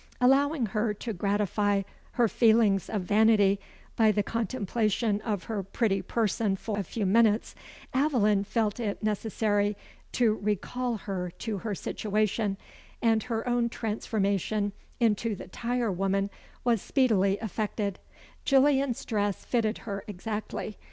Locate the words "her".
0.65-0.95, 2.13-2.27, 5.43-5.61, 10.97-11.29, 11.59-11.75, 13.21-13.47, 19.85-20.03